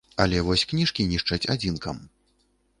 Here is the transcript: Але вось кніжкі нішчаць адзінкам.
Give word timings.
Але 0.23 0.39
вось 0.47 0.63
кніжкі 0.71 1.05
нішчаць 1.13 1.41
адзінкам. 1.57 2.03